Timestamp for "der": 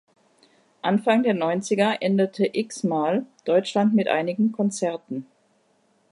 1.21-1.35